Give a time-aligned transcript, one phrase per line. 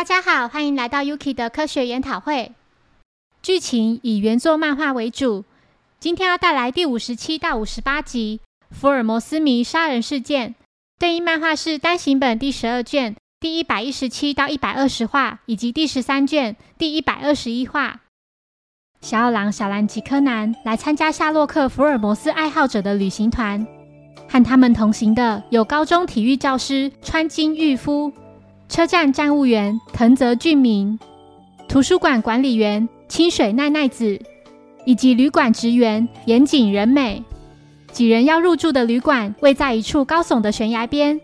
[0.00, 2.52] 大家好，欢迎来到 Yuki 的科学研讨会。
[3.42, 5.44] 剧情以原作漫画为主，
[5.98, 8.40] 今天要带来第五十七到五十八集
[8.74, 10.52] 《福尔摩斯迷杀人事件》。
[10.98, 18.00] 对应漫画是单行本第十二卷第一百一十七到一百二十话，以及第十三卷第一百二十一话。
[19.02, 23.66] 小二郎、小兰及柯南来参加夏洛克·福尔摩斯爱好者的旅行团，
[24.26, 28.10] 和他们同行的有高中体育教师川金裕夫。
[28.70, 30.96] 车站站务员藤泽俊明、
[31.68, 34.16] 图书馆管理员清水奈奈子，
[34.84, 37.20] 以及旅馆职员岩井仁美。
[37.90, 41.20] 几人要入住的旅馆位在一处高耸的悬崖边。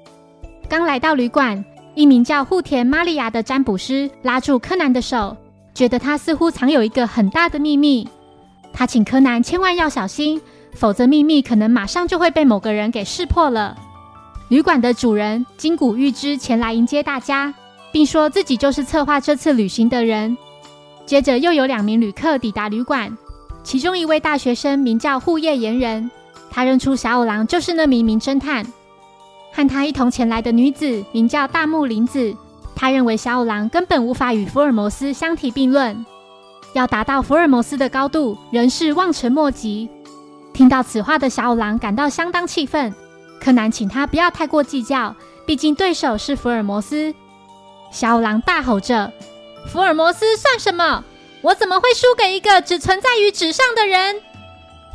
[0.69, 1.65] 刚来到旅馆，
[1.95, 5.37] 一名叫户田玛利亚的占卜师拉住柯南的手，
[5.73, 8.09] 觉得他似乎藏有一个很大的秘密。
[8.73, 10.41] 他请柯南千万要小心，
[10.73, 13.79] 否则秘密可能马上就会被某个人给识破了。
[14.49, 17.53] 旅馆的主人金谷玉之前来迎接大家，
[17.91, 20.39] 并说自己就是策划这次旅行的人。
[21.05, 23.17] 接着又有两名旅客抵达旅馆，
[23.65, 26.09] 其中一位大学生名叫户叶岩人，
[26.49, 28.65] 他认出小五郎就是那名名侦探。
[29.53, 32.33] 和他一同前来的女子名叫大木林子，
[32.77, 36.07] 他认为小五郎根本无法与福尔摩斯相提并论，
[36.73, 39.89] 要达到福尔摩斯的高度，仍是望尘莫及。
[40.53, 42.95] 听到此话的小五郎感到相当气愤。
[43.41, 45.15] 柯南请他不要太过计较，
[45.47, 47.15] 毕竟对手是福尔摩斯。
[47.91, 49.13] 小五郎大吼着
[49.71, 51.05] ：“福尔摩斯算什么？
[51.43, 54.17] 我怎么会输给一个只存在于纸上的人？”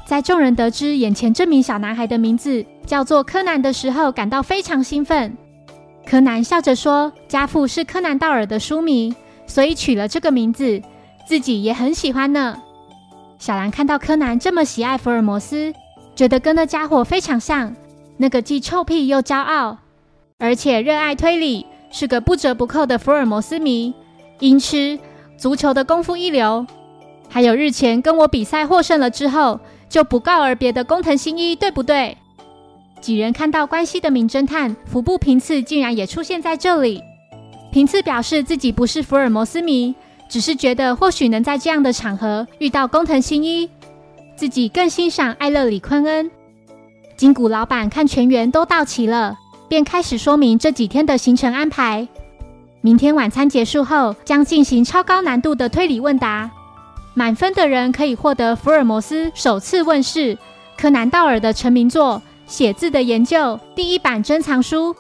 [0.05, 5.37] 在众人得知眼前这名小男孩的名字叫做柯南的时候，感到非常兴奋。
[6.05, 9.15] 柯南笑着说：“家父是柯南道尔的书迷，
[9.47, 10.81] 所以取了这个名字，
[11.25, 12.61] 自己也很喜欢呢。”
[13.39, 15.73] 小兰看到柯南这么喜爱福尔摩斯，
[16.13, 17.73] 觉得跟那家伙非常像。
[18.21, 19.79] 那个既臭屁又骄傲，
[20.37, 23.91] 而且热爱推理，是个不折不扣的福尔摩斯迷，
[24.37, 24.99] 音痴，
[25.37, 26.67] 足球的功夫一流，
[27.27, 32.15] 还有日前跟我比赛获胜了之后就不告而别的工藤新一，对不对？
[33.01, 37.01] 几人看到关西的名侦探服部平次竟然也出现在这里，
[37.71, 39.95] 平次表示自己不是福尔摩斯迷，
[40.29, 43.67] 只是觉得或许能在这样的场合遇到工藤新一，
[44.35, 46.29] 自己更欣赏艾勒里昆恩。
[47.21, 49.37] 金谷老板看全员都到齐了，
[49.67, 52.07] 便开始说明这几天的行程安排。
[52.81, 56.49] 明天晚餐结束后，将进行超高难度的推理问答，
[57.13, 60.35] 满分的人可以获得福尔摩斯首次问世
[60.75, 62.19] 柯南道尔的成名作
[62.51, 63.37] 《写字的研究》
[63.75, 64.95] 第一版珍藏书。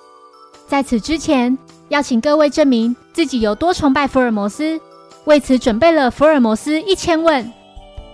[0.67, 1.57] 在此之前，
[1.89, 4.79] 要请各位证明自己有多崇拜福尔摩斯，
[5.25, 7.51] 为此准备了福尔摩斯一千问。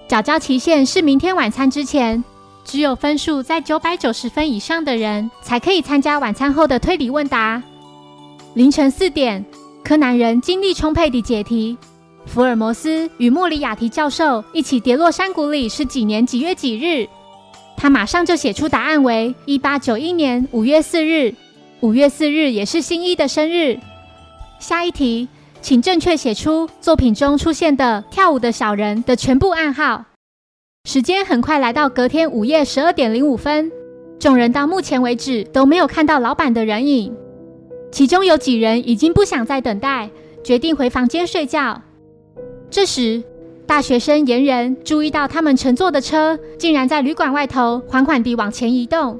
[0.07, 2.23] 缴交期限是明天晚餐之前。
[2.67, 7.63] 只有分数在九百九十分以上的人才可以参加晚餐后的推理问答。
[8.55, 9.45] 凌晨四点，
[9.85, 11.77] 柯南人精力充沛地解题。
[12.25, 17.07] 福尔摩斯与莫里亚蒂教授一起跌落山谷里是几年几月几日？
[17.77, 21.33] 他马上就写出答案为一八九一年五月四日。
[21.79, 23.79] 五月四日也是新一的生日。
[24.59, 25.29] 下一题，
[25.61, 30.03] 请正确写出作品中出现的跳舞的小人的全部暗号。
[30.87, 33.69] 时间很快来到隔天午夜十二点零五分，
[34.17, 37.13] 众人到目前为止都没有看到老板的人影。
[37.91, 40.09] 其中有几人已经不想再等待，
[40.45, 41.81] 决定回房间睡觉。
[42.69, 43.21] 这时，
[43.65, 49.19] 大学生岩人注意到他们乘坐的车竟然在旅馆外头缓缓地往前移动。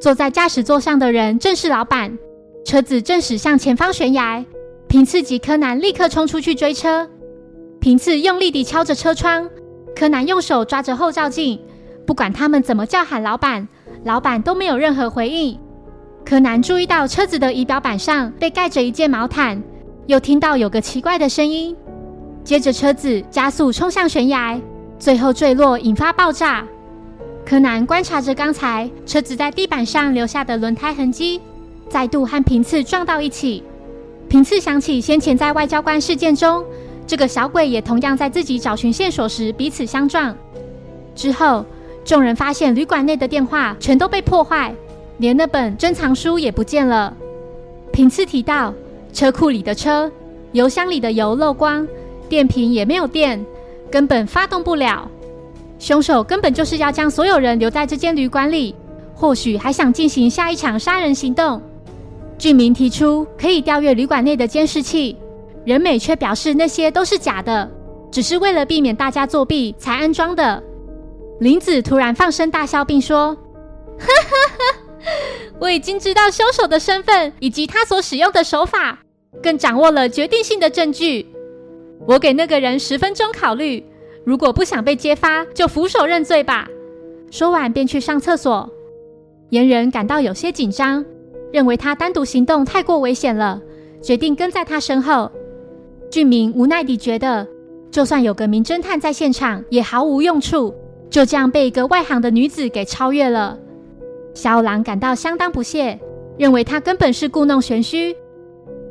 [0.00, 2.18] 坐在驾驶座上的人正是老板，
[2.64, 4.42] 车子正驶向前方悬崖。
[4.88, 7.06] 平次及柯南立刻冲出去追车，
[7.78, 9.50] 平次用力地敲着车窗。
[10.04, 11.58] 柯南用手抓着后照镜，
[12.06, 13.66] 不管他们怎么叫喊老板，
[14.04, 15.58] 老板都没有任何回应。
[16.26, 19.62] 柯南注意到车子的仪表板上被盖着一件毛毯，
[20.06, 21.74] 又听到有个奇怪的声音。
[22.44, 24.60] 接着车子加速冲向悬崖，
[24.98, 26.62] 最后坠落，引发爆炸。
[27.46, 31.40] 柯南观察着刚才车子在地板上留下的轮胎痕迹，
[31.88, 33.64] 再度和平次撞到一起。
[34.28, 36.62] 平次想起先前在外交官事件中。
[37.06, 40.34] 这个小鬼也同样在自己找寻线索时彼此相撞。
[41.14, 41.64] 之后，
[42.04, 44.74] 众人发现旅馆内的电话全都被破坏，
[45.18, 47.14] 连那本珍藏书也不见了。
[47.92, 48.72] 平次提到，
[49.12, 50.10] 车库里的车，
[50.52, 51.86] 油箱里的油漏光，
[52.28, 53.44] 电瓶也没有电，
[53.90, 55.08] 根本发动不了。
[55.78, 58.74] 凶手根本就是要将所有人留在这间旅馆里，
[59.14, 61.60] 或许还想进行下一场杀人行动。
[62.38, 65.16] 俊明提出可以调阅旅馆内的监视器。
[65.64, 67.70] 仁美却表示那些都是假的，
[68.10, 70.62] 只是为了避免大家作弊才安装的。
[71.40, 73.34] 林子突然放声大笑，并说
[73.98, 75.10] ：“哈哈哈，
[75.58, 78.98] 我已经知道凶手的身份以及他所使用的手法。
[79.42, 81.26] 更掌握了决定性的证据。
[82.06, 83.84] 我给那个人十分钟考虑，
[84.24, 86.68] 如果不想被揭发，就俯首认罪吧。
[87.30, 88.70] 说完便去上厕所。
[89.50, 91.04] 阉人感到有些紧张，
[91.52, 93.60] 认为他单独行动太过危险了，
[94.00, 95.30] 决定跟在他身后。
[96.14, 97.44] 俊明无奈地觉得，
[97.90, 100.72] 就算有个名侦探在现场，也毫无用处，
[101.10, 103.58] 就这样被一个外行的女子给超越了。
[104.32, 105.98] 小五郎感到相当不屑，
[106.38, 108.14] 认为他根本是故弄玄虚。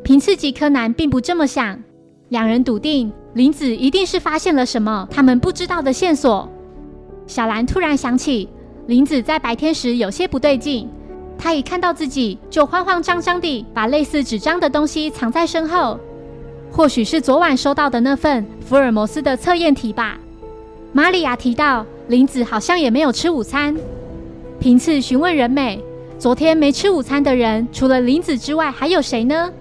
[0.03, 1.81] 平次及柯南并不这么想，
[2.27, 6.51] 两人笃定林子一定是发现了什么他们不知道的线索。
[7.25, 8.49] 小兰突然想起，
[8.87, 10.89] 林子在白天时有些不对劲，
[11.37, 15.97] 他一看到自己就慌慌张张地把类似纸张的东西藏在身后，
[16.75, 20.19] 或许是昨晚收到的那份福尔摩斯的测验题吧。
[20.91, 23.77] 玛利亚提到，林子好像也没有吃午餐。
[24.59, 25.79] 平次询问仁美
[26.17, 29.51] ：“昨天没吃午餐的人，除了林子之外，还有谁呢？”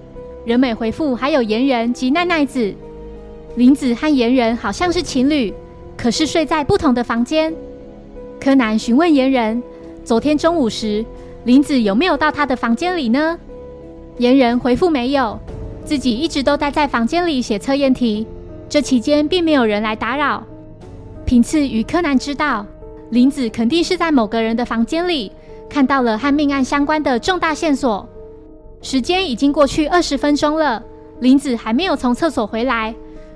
[0.47, 2.75] 仁美回复：“还有岩人及奈奈子。
[3.57, 5.53] 林子和岩人好像是情侣，
[5.99, 7.53] 可是睡在不同的房间。”
[8.41, 9.63] 柯南询问岩人
[10.03, 11.05] ：“昨天中午时，
[11.45, 13.39] 林子有没有到他的房间里呢？”
[14.17, 15.39] 岩人回复：“没有，
[15.85, 18.27] 自己一直都待在房间里写测验题，
[18.69, 20.43] 这期间并没有人来打扰。”
[21.25, 22.67] 平次与柯南知道。
[23.11, 25.31] 林子肯定是在某个人的房间里
[25.69, 28.09] 看到了和命案相关的重大线索。
[28.81, 30.83] 时间已经过去二十分钟了，
[31.21, 32.95] 林子还没有从厕所回来，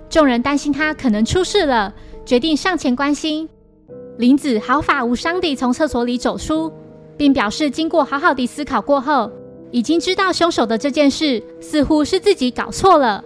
[0.09, 1.93] 众人担心他可能出事了，
[2.25, 3.47] 决定上前关心。
[4.17, 6.73] 林子毫发无伤地从厕所里走出，
[7.19, 9.31] 并表示经过好好的思考过后，
[9.71, 13.25] 已经知道凶手的这件事似乎是自己搞错了。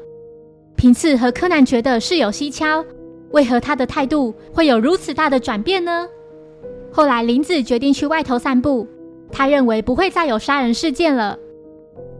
[0.76, 2.84] 平次和柯南觉得事有蹊跷，
[3.32, 6.08] 为何他的态度会有如此大的转变呢？
[6.90, 8.86] 后来，林子决定去外头散步。
[9.30, 11.38] 他认为不会再有杀人事件了。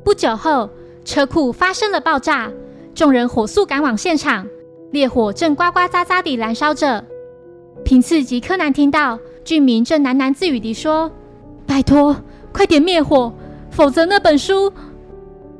[0.05, 0.70] 不久后，
[1.05, 2.52] 车库发生了爆炸，
[2.94, 4.46] 众人火速赶往现场，
[4.93, 7.05] 烈火正呱呱喳喳地燃烧着。
[7.84, 11.11] 平次及柯南听到俊明正喃喃自语地说
[11.67, 12.14] ：“拜托，
[12.52, 13.32] 快点灭火，
[13.70, 14.72] 否则那本书……”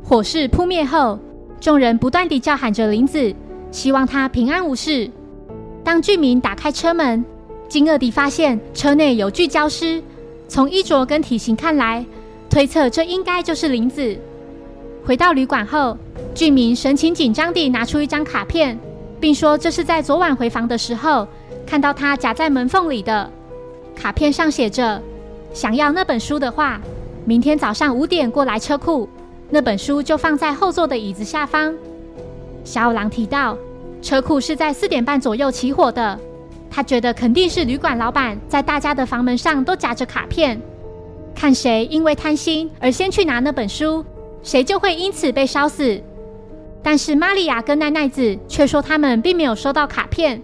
[0.03, 1.19] 火势扑灭后，
[1.61, 3.35] 众人不断地叫喊着林子，
[3.71, 5.09] 希望他平安无事。
[5.85, 7.25] 当俊明打开车门，
[7.69, 10.03] 惊愕地发现车内有具焦尸，
[10.49, 12.05] 从衣着跟体型看来，
[12.49, 14.17] 推测这应该就是林子。
[15.05, 15.97] 回到旅馆后，
[16.35, 18.79] 俊明神情紧张地拿出一张卡片，
[19.21, 21.27] 并说这是在昨晚回房的时候
[21.65, 23.31] 看到他夹在门缝里的。
[23.95, 25.01] 卡片上写着
[25.55, 26.81] ：“想要那本书的话，
[27.25, 29.09] 明天早上五点过来车库，
[29.51, 31.75] 那本书就放在后座的椅子下方。”
[32.65, 33.57] 小五郎提到，
[34.03, 36.19] 车库是在四点半左右起火的。
[36.71, 40.61] 他觉得肯定是旅馆老板在大家的房门上都夹着卡片，
[41.35, 44.05] 看谁因为贪心而先去拿那本书，
[44.43, 46.01] 谁就会因此被烧死。
[46.83, 50.41] 但是玛利亚跟奈奈子却说他们并没有收到卡片。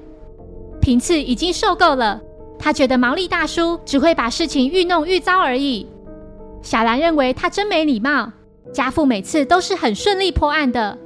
[0.81, 2.21] 平次已经受够了，
[2.59, 5.87] 他觉得毛利大叔只会把事情愈弄愈糟而已。
[6.67, 8.33] 小兰认为他真没礼貌，
[8.73, 10.99] 家父每次都是很顺利破案的，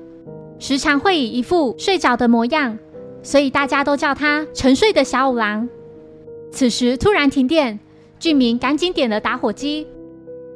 [0.58, 2.78] 时常会以一副睡着的模样。
[3.22, 5.68] 所以大家都叫他沉睡的小五郎。
[6.50, 7.78] 此时突然停电，
[8.18, 9.86] 俊明赶紧点了打火机。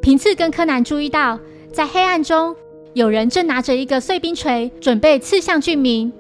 [0.01, 1.39] 平次跟柯南注意到，
[1.71, 2.57] 在黑暗中
[2.95, 6.11] 有人正拿着一个碎冰锤，准备刺向俊明。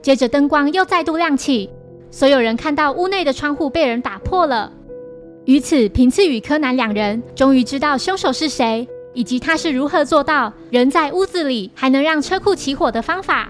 [0.00, 1.68] 接着灯光又再度亮起，
[2.12, 4.72] 所有人看到屋内的窗户被人打破了。
[5.44, 13.48] 于此，平次与柯南两人终于知道凶手是谁，以及他是如何做到人在屋子里还能让车库起火的方法。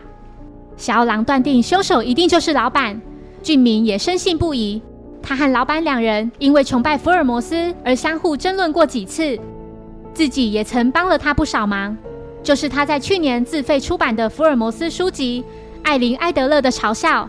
[0.76, 2.98] 小五郎断定凶手一定就是老板，
[3.42, 4.80] 俊明也深信不疑。
[5.22, 9.38] 他和老板两人因为崇拜福尔摩斯而相互争论过几次，
[10.14, 11.96] 自己也曾帮了他不少忙。
[12.42, 15.44] 就是他在去年自费出版的福尔摩斯书籍
[15.84, 17.24] 《艾琳·埃德勒的嘲笑》。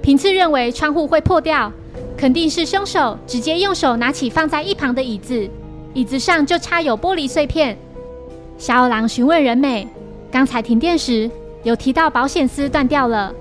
[0.00, 1.70] 平次认为窗户会破掉，
[2.16, 5.48] 肯定是凶手直接用手拿起放在一旁的椅子，
[5.94, 7.76] 椅子上就插有玻璃碎片。
[8.58, 9.86] 小二郎询问仁美，
[10.30, 11.30] 刚才停电时。
[11.64, 13.32] 有提到保险丝断掉了，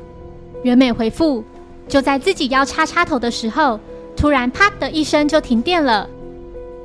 [0.61, 1.43] 原美回复：
[1.87, 3.79] 就在自己要插插头的时候，
[4.15, 6.07] 突然啪的一声就停电了。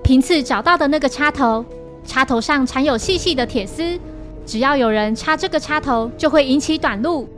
[0.02, 1.62] 平次找到的那个插头，
[2.06, 4.00] 插头上缠有细细的铁丝，
[4.46, 7.28] 只要有人插这个插头，就会引起短路。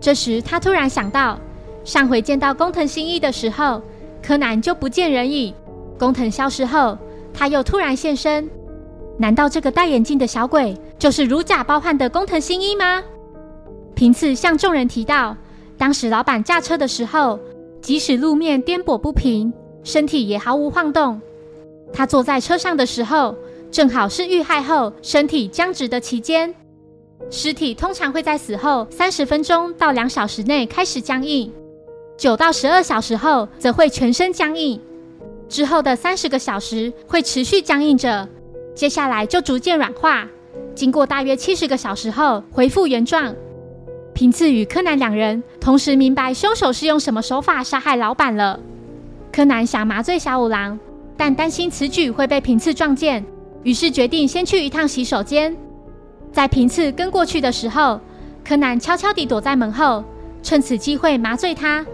[0.00, 1.36] 这时他突然想到，
[1.84, 3.80] 上回见到工藤新一的时候，
[4.22, 5.54] 柯南就不见人影。
[5.98, 6.96] 工藤消失后，
[7.32, 8.48] 他又突然现身，
[9.18, 13.02] 难道这个戴眼镜的小鬼就是如假包换的工藤新一吗？
[13.94, 15.36] 平次向众人提到，
[15.76, 17.38] 当时老板驾车的时候，
[17.80, 21.20] 即使路面颠簸不平，身体也毫无晃动。
[21.92, 23.36] 他坐在车上的时候，
[23.70, 26.52] 正好是遇害后身体僵直的期间。
[27.30, 31.52] 尸体通常会在死后三十分钟到两小时内开始僵硬，
[32.16, 34.80] 九到十二小时后则会全身僵硬，
[35.48, 38.28] 之后的三十个小时会持续僵硬着，
[38.74, 40.26] 接下来就逐渐软化，
[40.74, 43.34] 经过大约七十个小时后恢复原状。
[44.12, 48.60] 平次与柯南两人同时明白凶手是用什么手法杀害老板了。
[49.32, 50.78] 柯南想麻醉小五郎，
[51.16, 53.24] 但担心此举会被平次撞见，
[53.64, 55.54] 于是决定先去一趟洗手间。
[56.30, 58.00] 在平次跟过去的时候，
[58.44, 60.04] 柯南悄悄地躲在门后，
[60.44, 61.84] 趁此机会麻醉他。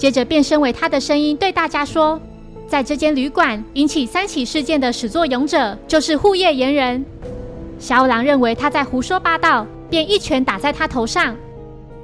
[0.00, 2.18] 接着变身为他的声音对大家说
[2.66, 7.04] ：“在这间旅馆引起三起事件的始作俑者就是护夜岩人。”
[7.78, 9.66] 小五郎认为他在胡说八道。
[9.90, 11.36] 便一拳打在他头上。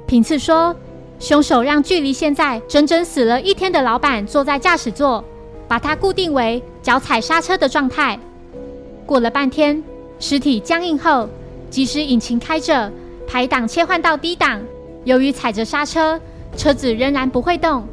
[0.05, 0.75] 平次说
[1.19, 5.23] ：“凶手让距离现在整整死了一天的老板坐在驾驶座，
[5.69, 8.19] 把他固定为脚踩刹车的状态。
[9.05, 9.81] 过了半天，
[10.19, 11.29] 尸体僵硬后，
[11.69, 12.91] 即使引擎开着，
[13.25, 14.61] 排档切换到低档，
[15.05, 16.19] 由于踩着刹车，
[16.57, 17.87] 车子仍然不会动。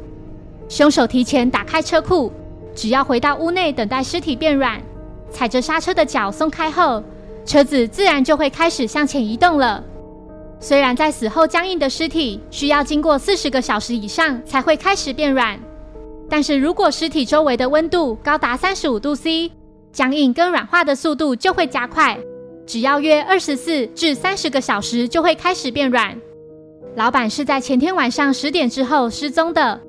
[0.67, 2.29] 凶手提前打开车库，
[2.75, 4.81] 只要回到屋内等待尸体变软，
[5.29, 7.01] 踩着刹车的脚松开后。”
[7.45, 9.83] 车子自然就会开始向前移动了。
[10.59, 15.59] 虽然在死后僵硬的尸体需要经过四十个小时以上才会开始变软，
[16.27, 19.51] 但是如果尸体周围的温度高达三十五度 C，
[19.91, 22.17] 僵硬跟软化的速度就会加快，
[22.65, 26.17] 只要约二十四至三十个小时就会开始变软。
[26.95, 29.79] 老板是在前天晚上十点之后失踪的。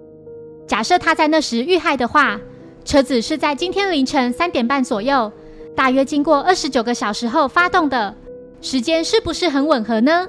[0.67, 2.41] 假设他在那时遇害的话，
[2.85, 5.31] 车子是在今天凌晨三点半左右。
[5.77, 8.13] 大约经过二十九个小时后发动的
[8.61, 10.27] 时间是不是很吻合呢？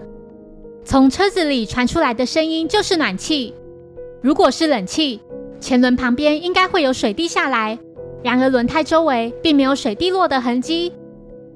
[0.86, 3.54] 从车子里传出来的声音就是暖气。
[4.22, 5.20] 如果是冷气，
[5.60, 7.80] 前轮旁边应该会有水滴下来，
[8.24, 10.94] 然而轮胎周围并没有水滴落的痕迹。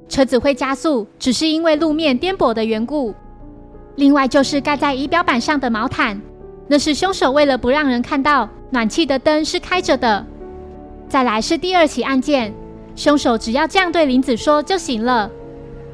[0.10, 3.14] 车子会加速，只是因为路面颠簸的缘故。
[3.96, 6.20] 另外就是盖在仪表板上的毛毯，
[6.68, 10.26] 那是凶手为了不让人看到暖气的灯是开着的。
[11.10, 12.54] 再来是第二起案件。
[12.96, 15.30] 凶手只要这样对林子说就行了。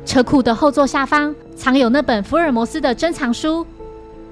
[0.05, 3.65] 车库的后座下方藏有那本福尔摩斯的珍藏书。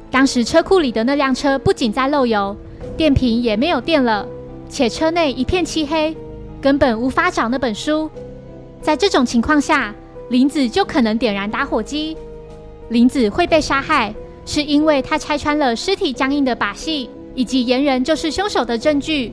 [0.10, 2.56] 当时车库里的那辆车不仅在漏油，
[2.96, 4.26] 电瓶也没有电了，
[4.70, 6.16] 且车内一片漆黑，
[6.62, 8.10] 根本无法找那本书。
[8.82, 9.94] 在这种情况下，
[10.30, 12.16] 林子就可能点燃打火机。
[12.90, 14.14] 林子会被杀害，
[14.46, 19.32] 是因为他拆穿了尸体僵硬的把戏，以及岩人就是凶手的证据。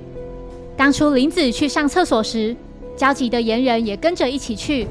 [0.76, 2.56] 当初林子去上厕所时。
[2.94, 4.86] 焦急的岩人也跟着一起去。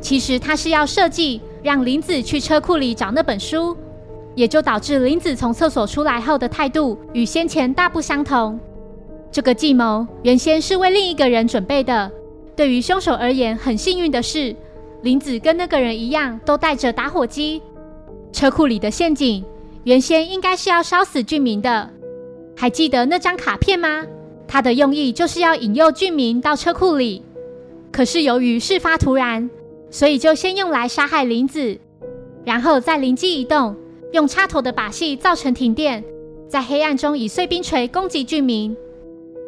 [0.00, 3.76] 其实他是要设计让林子去车库里找那本书，
[4.34, 8.58] 也就导致林子从厕所出来后的态度与先前大不相同。
[9.30, 12.10] 这个计谋原先是为另一个人准备的。
[12.56, 14.56] 对于凶手而言，很幸运的是，
[15.02, 17.60] 林子跟那个人一样都带着打火机。
[18.32, 19.44] 车库里的陷阱
[19.84, 21.90] 原先应该是要烧死俊明的。
[22.56, 24.04] 还记得那张卡片吗？
[24.46, 27.22] 他的用意就是要引诱俊明到车库里。
[27.90, 29.48] 可是由于事发突然，
[29.90, 31.78] 所以就先用来杀害林子，
[32.44, 33.74] 然后再灵机一动，
[34.12, 36.02] 用插头的把戏造成停电，
[36.48, 38.76] 在黑暗中以碎冰锤攻击居民。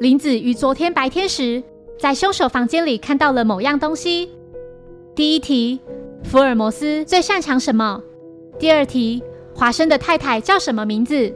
[0.01, 1.63] 林子于昨天白天时，
[1.99, 4.31] 在凶手房间里看到了某样东西。
[5.15, 5.81] 第一题：
[6.25, 8.03] 福尔摩斯最擅长什么？
[8.57, 9.23] 第二题：
[9.55, 11.33] 华生的太太叫什么名字？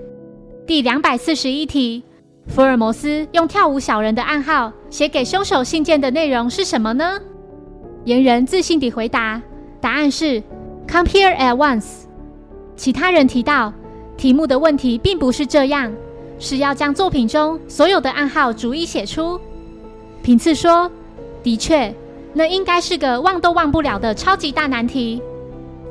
[0.66, 2.02] 第两百四十一题。
[2.46, 7.20] 福尔摩斯用跳舞小人的暗号写给凶手信件的内容是什么呢？
[8.04, 9.42] 言人自信地回答
[9.82, 10.42] ：“答案是
[10.86, 12.04] ‘Come here at once’。”
[12.76, 13.72] 其他人提到，
[14.16, 15.92] 题目的问题并不是这样，
[16.38, 19.38] 是要将作品中所有的暗号逐一写出。
[20.22, 20.90] 平次说
[21.42, 21.92] ：“的确，
[22.32, 25.20] 那应该是个忘都忘不了的超级大难题。”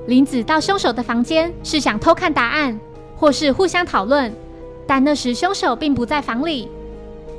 [0.07, 2.79] 林子到凶手的房间是想偷看答案，
[3.17, 4.33] 或是互相讨论。
[4.87, 6.69] 但那时凶手并不在房里。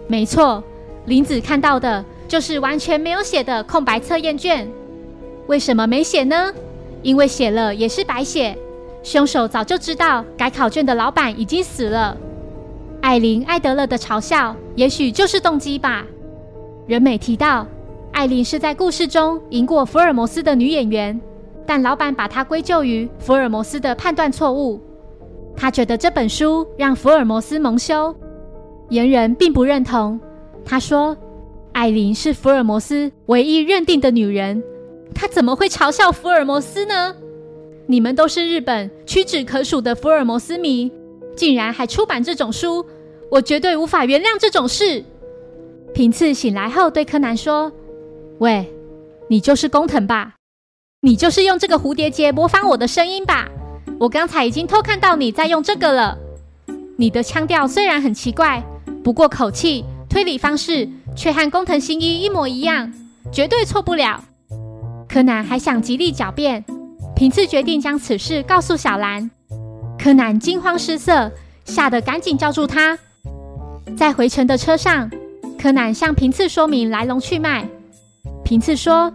[0.06, 0.62] 没错，
[1.06, 4.68] 林子看到的就是完全没有写的空白测验卷。
[5.46, 6.52] 为什么没写呢？
[7.02, 8.56] 因为写了也是白写。
[9.02, 12.14] 凶手早就知道改考卷的老板已经死了。
[13.00, 16.04] 艾琳·艾德勒的嘲笑，也许就是动机吧。
[16.87, 17.66] 人美提到，
[18.12, 21.18] 艾琳是在故事中赢过福尔摩斯的女演员，
[21.68, 24.80] 但老板把她归咎于福尔摩斯的判断错误。
[25.54, 28.16] 他觉得这本书让福尔摩斯蒙羞，
[28.88, 30.18] 言人并不认同。
[30.64, 31.14] 他说
[31.75, 34.62] ：“艾琳是福尔摩斯唯一认定的女人，
[35.14, 37.14] 他怎么会嘲笑福尔摩斯呢？
[37.87, 40.90] 你们都是日本屈指可数的福尔摩斯迷，
[41.37, 42.87] 竟然还出版这种书，
[43.30, 45.04] 我绝对无法原谅这种事。”
[45.92, 47.70] 平次醒来后对柯南说
[48.38, 48.72] ：“喂，
[49.28, 50.38] 你就是工藤吧？
[51.00, 53.49] 你就是用这个蝴蝶结模仿我的声音吧？
[54.00, 56.19] 我刚才已经偷看到你在用这个了。
[56.97, 58.61] 你的腔调虽然很奇怪，
[59.05, 62.93] 不过口气、推理方式却和工藤新一一模一样，
[63.31, 64.25] 绝对错不了。
[65.09, 66.64] 柯南还想极力狡辩，
[67.14, 69.31] 平次决定将此事告诉小兰。
[69.97, 71.31] 柯南惊慌失色，
[71.64, 72.99] 吓得赶紧叫住他。
[73.97, 75.09] 在回程的车上，
[75.57, 77.69] 柯南向平次说明来龙去脉。
[78.45, 79.12] 平次说：“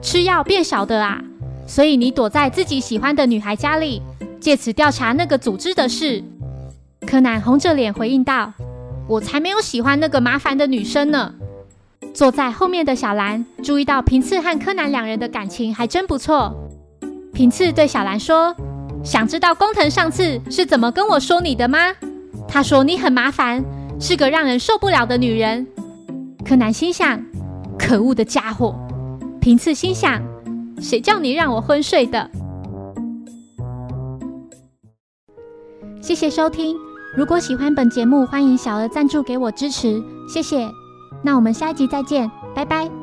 [0.00, 1.22] 吃药变小的啊，
[1.66, 4.02] 所以你躲在自己喜欢的女孩家里，
[4.40, 6.22] 借此调查那个组织的事。”
[7.06, 8.52] 柯南红着脸回应道
[9.08, 11.34] ：“我才没有喜欢那个麻烦的女生呢。”
[12.14, 16.54] 坐在后面的小兰注意到平次和柯南两人的感情还真不错。
[17.32, 18.54] 平次对小兰说。
[19.04, 21.78] 想知道工藤上次是怎么跟我说你的吗？
[22.46, 23.64] 他说你很麻烦，
[23.98, 25.66] 是个让人受不了的女人。
[26.44, 27.20] 柯南心想：
[27.76, 28.78] 可恶的家伙。
[29.42, 30.22] 平次心想：
[30.80, 32.30] 谁叫你让我昏睡的？
[36.00, 36.76] 谢谢收听。
[37.16, 40.70] 如果喜欢本节目，欢迎小额赞助给我支持，谢谢。
[41.24, 43.01] 那我们下一集再见，拜拜。